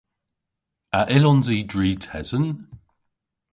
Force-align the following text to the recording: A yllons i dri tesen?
A 0.99 1.01
yllons 1.15 1.47
i 1.57 1.59
dri 1.71 1.89
tesen? 2.03 2.45